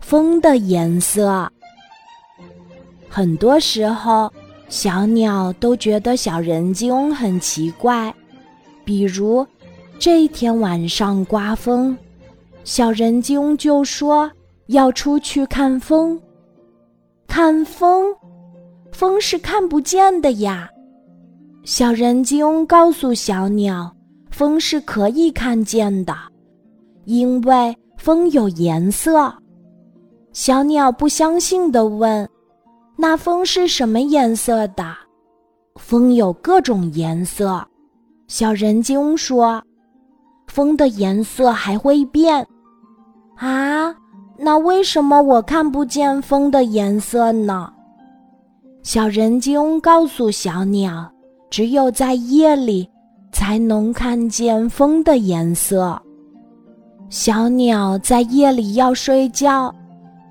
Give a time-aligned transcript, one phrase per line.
[0.00, 1.50] 风的颜色。
[3.08, 4.32] 很多时候，
[4.68, 8.14] 小鸟都觉得小人精很奇怪。
[8.84, 9.46] 比如，
[9.98, 11.96] 这一天晚上刮风，
[12.64, 14.30] 小人精就说
[14.66, 16.20] 要出去看风。
[17.28, 18.06] 看风，
[18.92, 20.68] 风是看不见的呀。
[21.64, 23.94] 小人精告诉小鸟，
[24.30, 26.14] 风是可以看见的，
[27.04, 29.32] 因为风有颜色。
[30.32, 32.28] 小鸟不相信地问
[32.96, 34.84] ：“那风是什么颜色的？”
[35.76, 37.62] 风有各种颜色。
[38.28, 39.62] 小人精说
[40.48, 42.46] ：“风的颜色还会变。”
[43.36, 43.94] 啊，
[44.38, 47.70] 那为什么我看不见风的颜色呢？
[48.82, 51.10] 小人精告诉小鸟
[51.50, 52.88] ：“只有在夜里，
[53.32, 56.00] 才能看见风的颜色。
[57.10, 59.72] 小鸟在夜里要睡觉。”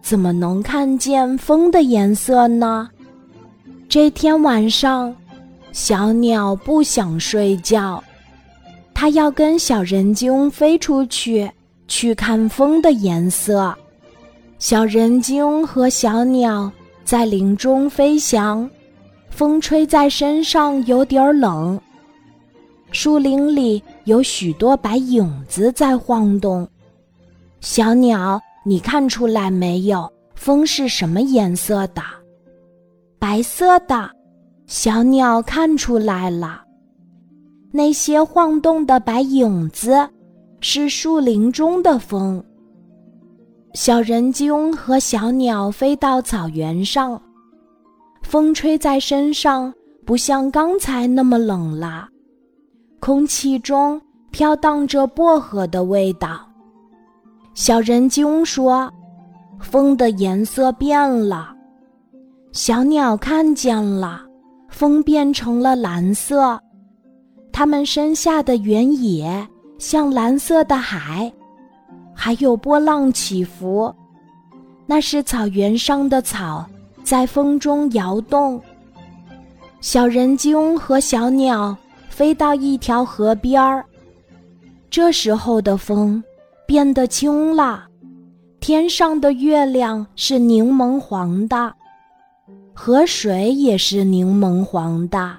[0.02, 2.90] 怎么能看见风的颜色呢？
[3.88, 5.16] 这天晚上，
[5.72, 8.04] 小鸟不想睡觉，
[8.94, 11.50] 它要跟小人精飞出去，
[11.88, 13.74] 去看风的颜色。
[14.60, 16.72] 小人精和小鸟
[17.04, 18.70] 在林中飞翔，
[19.30, 21.80] 风吹在身上有点冷。
[22.92, 26.68] 树林里有许多白影子在晃动，
[27.62, 28.42] 小鸟。
[28.64, 30.12] 你看出来没有？
[30.36, 32.02] 风是什么颜色的？
[33.20, 34.10] 白色的。
[34.68, 36.62] 小鸟看出来了，
[37.72, 40.08] 那些晃动的白影子
[40.62, 42.42] 是树林中的风。
[43.74, 47.22] 小人精和小鸟飞到草原上，
[48.22, 49.74] 风吹在身上，
[50.06, 52.08] 不像刚才那么冷了，
[53.00, 54.02] 空气中
[54.32, 56.48] 飘荡着薄荷的味道。
[57.54, 58.92] 小人精说
[59.60, 61.54] ：“风的颜色变了。”
[62.54, 64.22] 小鸟看见了，
[64.70, 66.60] 风变成了蓝色。
[67.52, 69.48] 它们身下的原野
[69.78, 71.32] 像蓝色的海，
[72.14, 73.94] 还有波浪起伏，
[74.86, 76.66] 那是草原上的草
[77.04, 78.60] 在风中摇动。
[79.82, 81.76] 小人精和小鸟
[82.10, 83.86] 飞到一条河边儿，
[84.90, 86.24] 这时候的风。
[86.72, 87.84] 变得轻了，
[88.62, 91.74] 天上的月亮是柠檬黄的，
[92.74, 95.38] 河水也是柠檬黄的，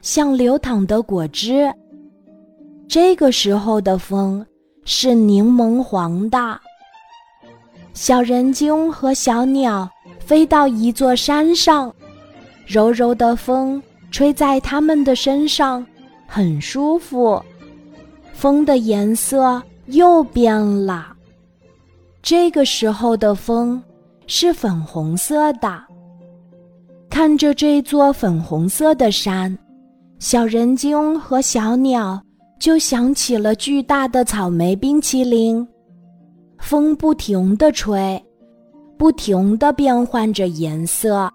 [0.00, 1.70] 像流淌的果汁。
[2.88, 4.46] 这个时候的风
[4.86, 6.58] 是柠檬黄的。
[7.92, 9.86] 小人精和小鸟
[10.18, 11.94] 飞到一座山上，
[12.64, 15.86] 柔柔的风吹在他们的身上，
[16.26, 17.38] 很舒服。
[18.32, 19.62] 风的颜色。
[19.86, 20.54] 又变
[20.86, 21.14] 了。
[22.22, 23.82] 这个时候的风
[24.26, 25.82] 是粉红色的。
[27.08, 29.56] 看着这座粉红色的山，
[30.18, 32.20] 小人精和小鸟
[32.58, 35.66] 就想起了巨大的草莓冰淇淋。
[36.58, 38.22] 风不停地吹，
[38.98, 41.30] 不停地变换着颜色。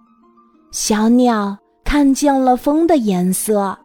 [0.72, 3.78] 小鸟看见了风的颜色，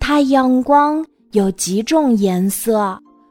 [0.00, 2.98] 太阳光有几种颜色。